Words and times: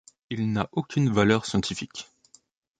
Il 0.31 0.51
n'a 0.51 0.67
aucune 0.71 1.11
valeur 1.11 1.45
scientifique. 1.45 2.09